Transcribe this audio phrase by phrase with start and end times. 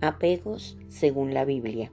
[0.00, 1.90] Apegos según la Biblia.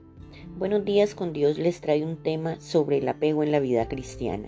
[0.58, 4.46] Buenos días con Dios les trae un tema sobre el apego en la vida cristiana.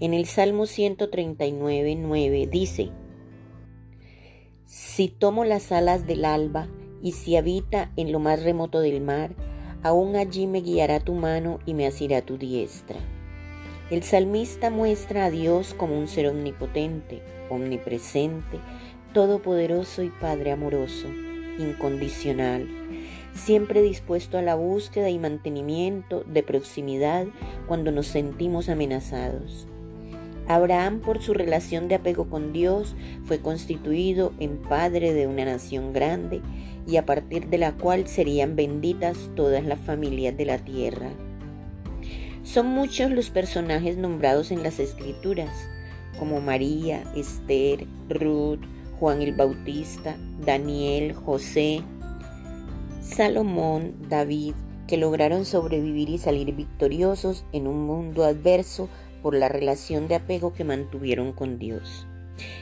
[0.00, 2.90] En el Salmo 139, 9 dice,
[4.66, 6.66] Si tomo las alas del alba
[7.00, 9.36] y si habita en lo más remoto del mar,
[9.84, 12.98] aún allí me guiará tu mano y me asirá tu diestra.
[13.90, 18.58] El salmista muestra a Dios como un ser omnipotente, omnipresente,
[19.12, 21.06] todopoderoso y Padre amoroso
[21.58, 22.68] incondicional,
[23.34, 27.26] siempre dispuesto a la búsqueda y mantenimiento de proximidad
[27.66, 29.66] cuando nos sentimos amenazados.
[30.48, 35.92] Abraham, por su relación de apego con Dios, fue constituido en padre de una nación
[35.92, 36.42] grande
[36.86, 41.10] y a partir de la cual serían benditas todas las familias de la tierra.
[42.42, 45.50] Son muchos los personajes nombrados en las escrituras,
[46.18, 48.60] como María, Esther, Ruth,
[48.98, 51.82] Juan el Bautista, Daniel, José,
[53.00, 54.54] Salomón, David,
[54.86, 58.88] que lograron sobrevivir y salir victoriosos en un mundo adverso
[59.22, 62.06] por la relación de apego que mantuvieron con Dios.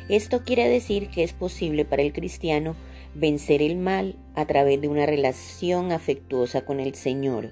[0.08, 2.74] Esto quiere decir que es posible para el cristiano
[3.14, 7.50] vencer el mal a través de una relación afectuosa con el Señor,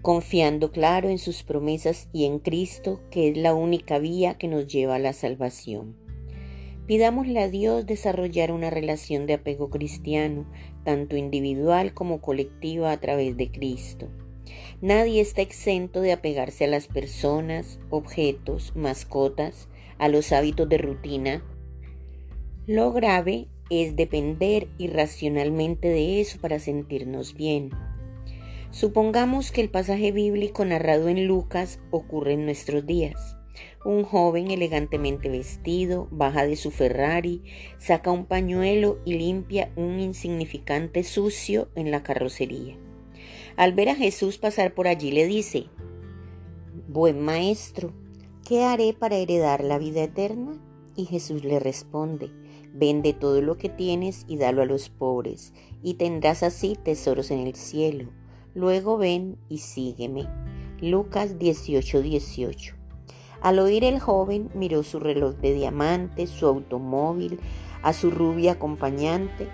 [0.00, 4.66] confiando claro en sus promesas y en Cristo, que es la única vía que nos
[4.66, 6.03] lleva a la salvación.
[6.86, 10.44] Pidámosle a Dios desarrollar una relación de apego cristiano,
[10.84, 14.08] tanto individual como colectiva a través de Cristo.
[14.82, 21.42] Nadie está exento de apegarse a las personas, objetos, mascotas, a los hábitos de rutina.
[22.66, 27.70] Lo grave es depender irracionalmente de eso para sentirnos bien.
[28.70, 33.36] Supongamos que el pasaje bíblico narrado en Lucas ocurre en nuestros días.
[33.84, 37.42] Un joven elegantemente vestido baja de su Ferrari,
[37.78, 42.78] saca un pañuelo y limpia un insignificante sucio en la carrocería.
[43.56, 45.66] Al ver a Jesús pasar por allí le dice,
[46.88, 47.92] Buen maestro,
[48.46, 50.60] ¿qué haré para heredar la vida eterna?
[50.96, 52.30] Y Jesús le responde,
[52.72, 55.52] Vende todo lo que tienes y dalo a los pobres,
[55.82, 58.10] y tendrás así tesoros en el cielo.
[58.54, 60.26] Luego ven y sígueme.
[60.80, 62.83] Lucas 18:18 18.
[63.44, 67.40] Al oír el joven miró su reloj de diamantes, su automóvil,
[67.82, 69.48] a su rubia acompañante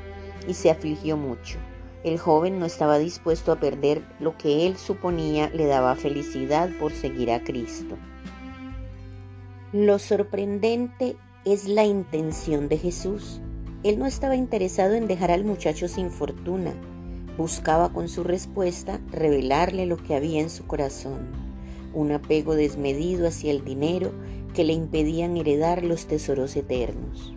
[0.47, 1.59] y se afligió mucho.
[2.05, 6.93] El joven no estaba dispuesto a perder lo que él suponía le daba felicidad por
[6.93, 7.97] seguir a Cristo.
[9.73, 13.41] Lo sorprendente es la intención de Jesús.
[13.83, 16.75] Él no estaba interesado en dejar al muchacho sin fortuna.
[17.37, 21.50] Buscaba con su respuesta revelarle lo que había en su corazón
[21.95, 24.13] un apego desmedido hacia el dinero
[24.55, 27.35] que le impedían heredar los tesoros eternos.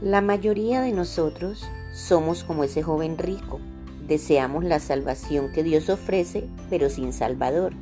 [0.00, 3.60] La mayoría de nosotros somos como ese joven rico,
[4.06, 7.72] deseamos la salvación que Dios ofrece, pero sin Salvador.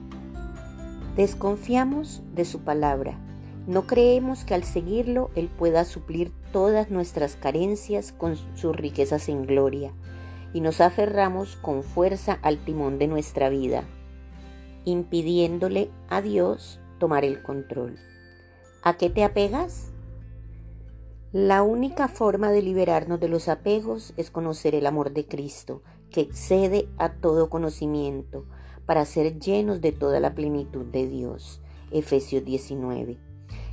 [1.17, 3.19] Desconfiamos de su palabra,
[3.67, 9.47] no creemos que al seguirlo Él pueda suplir todas nuestras carencias con sus riquezas en
[9.47, 9.93] gloria,
[10.53, 13.85] y nos aferramos con fuerza al timón de nuestra vida,
[14.85, 17.97] impidiéndole a Dios tomar el control.
[18.83, 19.91] ¿A qué te apegas?
[21.33, 26.21] La única forma de liberarnos de los apegos es conocer el amor de Cristo, que
[26.21, 28.45] excede a todo conocimiento,
[28.87, 31.61] para ser llenos de toda la plenitud de Dios.
[31.91, 33.19] Efesios 19.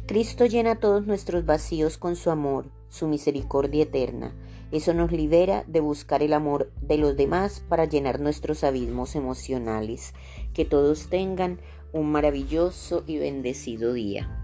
[0.07, 4.35] Cristo llena todos nuestros vacíos con su amor, su misericordia eterna.
[4.72, 10.13] Eso nos libera de buscar el amor de los demás para llenar nuestros abismos emocionales.
[10.53, 11.59] Que todos tengan
[11.94, 14.41] un maravilloso y bendecido día.